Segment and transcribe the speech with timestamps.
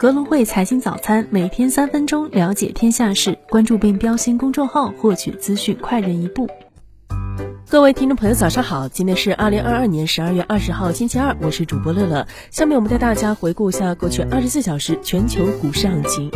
[0.00, 6.48] 格隆汇财经早餐，每天三分钟了解天下事，关注并标新公众号，获取资讯快人一步。
[7.70, 8.88] 各位听众朋友，早上好！
[8.88, 12.26] 今天是二零二二年十二月二十号，星期二，我是主播乐乐。
[12.50, 16.30] 下面我们带大家回顾一下过去二十四小时全球股市行情。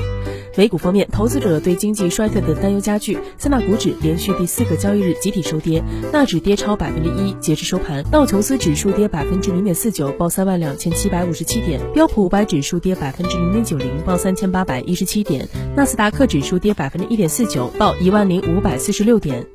[0.59, 5.83] 美股方面，投资者对经济衰退的担忧加剧，三大股指连续第四个交易日集体收跌，
[6.13, 19.47] 纳指跌超百分之一，截至收盘，道琼斯指数跌百分之零点四九，报三万两千七百五十七点，标普五百指数跌百分之零点九零，报三千八百一十七点，纳斯达克指数跌百分之一点四九，报一万零五百四十六点。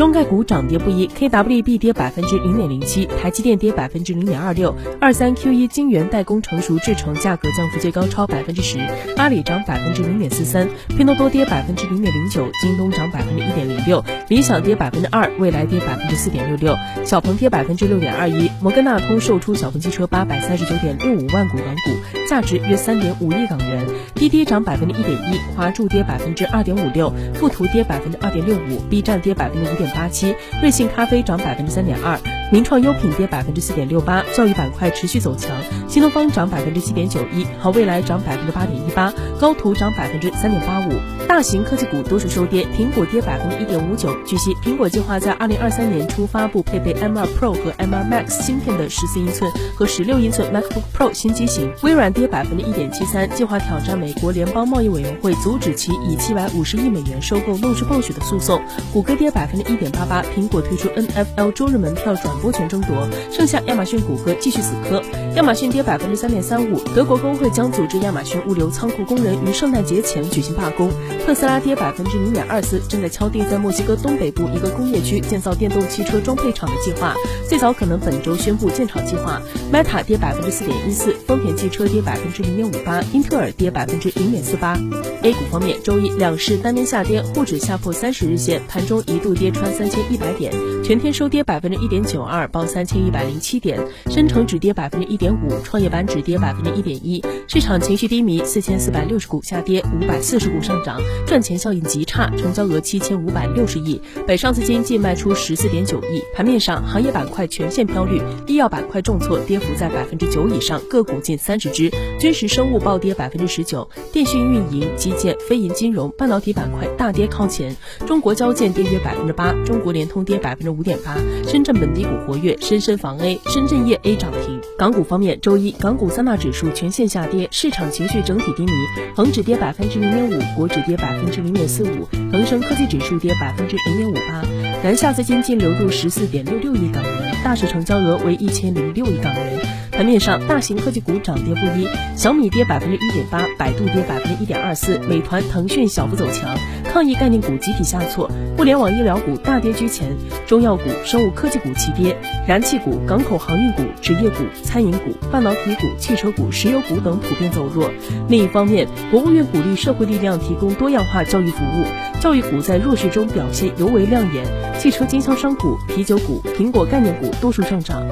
[0.00, 8.78] 中概股涨跌不一，KWB 跌百分之零点零七，台积电跌百分之零点二六，二三 Q 一晶圆代工成熟制程价格降幅最高超百分之十，
[9.18, 16.74] 阿里涨百分之零点四三，拼多多跌百分之零点零九，京东涨百分之一点零六，理想跌百分之二，蔚来跌百分之四点六六，
[17.04, 23.84] 小鹏跌百分之六点二一，摩根大通售出小鹏汽车八百三十九点六五万股港股，价值约三点五亿港元，
[24.14, 29.74] 滴滴涨百分之一点一，华住跌百分之二点五六，富途跌百分之二点六五，B 站跌百分之五。
[29.80, 32.20] 点八七，瑞幸咖啡涨百分之三点二，
[32.52, 35.56] 名创优品跌百分之四点六八，教育板块持续走强，
[35.88, 41.19] 新东方涨百分之七点九一，好未来涨百分之八点一八，高途涨百分之三点八五。
[41.30, 44.12] 大型科技股多数收跌，苹果跌百分之一点五九。
[44.26, 51.72] 据悉，苹果计划在二零二三年初发布配备 M2 Pro 和 M2 Max 芯片的十四英寸和十六英寸 MacBook Pro 新机型。
[51.84, 58.60] 微软跌百分之一点七三，计划挑战美国联邦贸易委员会阻止其以七百五十亿美元收购诺智暴雪的诉讼。
[58.92, 59.72] 谷歌跌百分之。
[59.72, 65.00] 一点八八，苹果推出 NFL 周日门票转播权争夺，剩下亚马逊、谷歌继续死磕。
[65.36, 70.90] 亚马逊跌百分之三点三五，德国工会将组织亚马逊物流仓库工人于圣诞节前举行罢工。
[71.20, 77.14] 特斯拉跌百分之零点二四，正在敲定在墨西哥东北部一个工业区建造电动汽车装配厂的计划，
[77.48, 79.40] 最早可能本周宣布建厂计划。
[79.72, 84.76] Meta 跌百分之四点一四，丰田汽车跌百分之零点五八，英特尔跌百分之零点四八。
[85.22, 89.50] A 股方面，周一两市单边下跌，沪指下破三十日线，盘中一度跌。
[89.50, 90.52] 穿三千一百点，
[90.82, 93.78] 全天收跌百分之一点九二，报三千一百零七点。
[94.08, 97.22] 深成指跌百分之一点五，创业板指跌百分之一点一。
[97.46, 104.00] 市场情绪低迷，四千四百六十股下跌，五百四十股上涨，赚钱效应极差，成交额七千五百六十亿。
[104.26, 106.22] 北上资金净卖出十四点九亿。
[106.34, 111.90] 盘面上，行业板块全线飘绿，医药板块重挫，跌幅在百分之九以上，个股近三十只。
[112.18, 117.76] 军事生物暴跌百分之十九，电讯运营、基建、非银金融、半导体板块大跌靠前。
[118.06, 119.52] 中国交建跌约百分之八。
[119.64, 121.16] 中国联通跌百分之五点八，
[121.46, 124.60] 深圳本地股活跃，深深房 A，深圳业 A 涨停。
[124.78, 128.72] 港股方面，周一港股三大指数全线下跌，市场情绪整体低迷，
[129.14, 134.42] 恒指跌百分之零点五，国指跌百分之零点四五，恒生科技指数跌百分之零点五八。
[134.82, 139.89] 南下资金净流入十四点六六亿港元，大市成交额为一千零六亿港元。
[140.00, 146.56] 盘面上，大型科技股涨跌不一，小米跌百分之一点八，百度跌百分之一点二四，美团、腾讯小幅走强，
[146.90, 150.16] 抗疫概念股集体下挫，互联网医疗股大跌居前，
[150.46, 152.16] 中药股、生物科技股齐跌，
[152.48, 157.90] 燃气股、港口航运股、职业股、餐饮股、半导体股、汽车股、石油股等普遍走弱。
[158.26, 161.84] 另一方面，国务院鼓励社会力量提供多样化教育服务，
[162.22, 164.46] 教育股在弱势中表现尤为亮眼，
[164.78, 168.02] 汽车经销商股、啤酒股、苹果概念股多数上涨。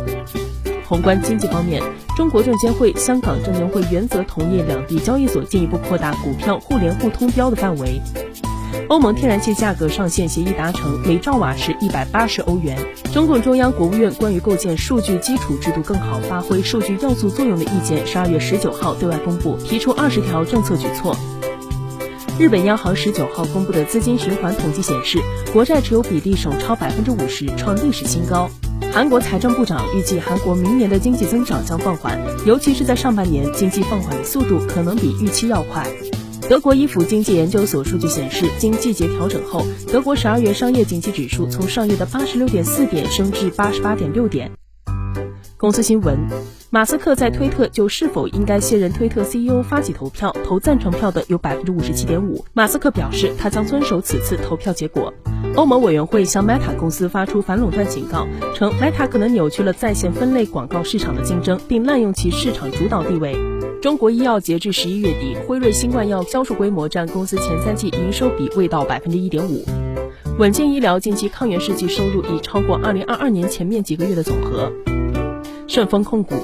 [0.89, 1.83] 宏观经济方面，
[2.17, 8.01] 中国证监会、香港证监会原则同意两地交易所进一步扩大股票互联互通标的范围。
[8.89, 12.79] 欧盟天然气价格上限协议达成，每兆瓦时一百八十欧元。
[13.13, 21.15] 中共中央、国务院关于构建数据基础制度更好发挥数据要素作用的意见，十二月十九号对外公布，提出二十条政策举措。
[22.39, 25.19] 日本央行十九号公布的资金循环统计显示，
[25.53, 28.49] 国债持有比例首超百分之五十，创历史新高。
[28.99, 35.87] 韩国财政部长预计，韩国明年的经济增长将放缓，尤其是在上半年，经济放缓的速度可能比预期要快。
[36.49, 44.51] 德国伊弗经济研究所数据显示，经季节调整后，德国十二月商业景气指数从上月的八十六点四点升至八十八点六点。
[45.59, 46.17] 公司新闻：
[46.71, 52.45] 马斯克在推特就是否应该卸任推特 CEO 发起投票，投赞成票的有百分之五十七点五。
[52.53, 55.13] 马斯克表示，他将遵守此次投票结果。
[55.57, 58.25] 欧盟委员会向 Meta 公司发出反垄断警告，
[58.55, 63.37] 称 Meta 可能扭曲了在线分类广告市场的竞争，并滥用其市场主导地位。
[63.83, 69.65] 中国医药截至十一月底，辉瑞新冠药销售规模占公司前三季营收比未到百分之一点五。
[70.39, 74.71] 稳健医疗近期抗原试剂收入已超过二零二二年前面几个月的总和。
[75.69, 76.35] 顺丰控股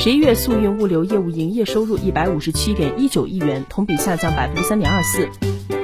[0.00, 5.28] 十一月速运物流业务营业收入一百五十七点一九亿元，同比下降百分之三点二四。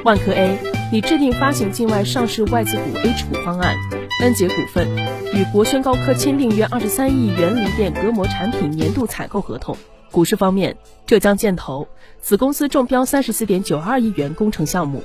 [0.05, 0.59] 万科 A
[0.91, 3.77] 拟制定发行境外上市外资股 H 股方案。
[4.23, 4.89] 恩捷股份
[5.33, 9.77] 与国轩高科签订约二十三亿元锂电隔膜产品年度采购合同。
[10.11, 10.77] 股市方面，
[11.07, 11.87] 浙江建投
[12.21, 14.99] 子公司中标三十四点九二亿元工程项目；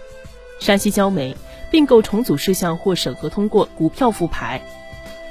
[0.59, 1.37] 山西焦煤
[1.71, 4.59] 并购重组事项获审核通过，股票复牌；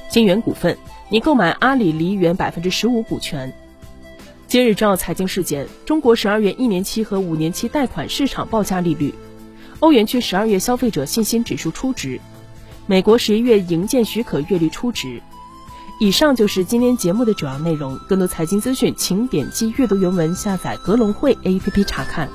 [0.09, 0.79] 金源股份
[1.11, 3.53] 拟购买阿里梨园百分之十五股权。
[4.49, 9.13] 今日照财经事件：中国十二月一年期和五年期贷款市场报价利率；
[9.81, 12.19] 欧元区十二月消费者信心指数初值；
[12.87, 15.21] 美国十一月营建许可月率初值。
[16.01, 17.99] 以上就是今天节目的主要内容。
[18.09, 22.31] 更多财经资讯，请点击阅读原文，下载格隆汇 APP 查看。